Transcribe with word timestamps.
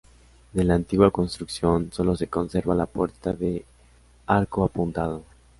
De 0.53 0.63
la 0.63 0.73
antigua 0.73 1.11
construcción 1.11 1.91
sólo 1.93 2.15
se 2.15 2.25
conserva 2.25 2.73
la 2.73 2.87
puerta 2.87 3.33
de 3.33 3.63
arco 4.25 4.63
apuntado. 4.63 5.21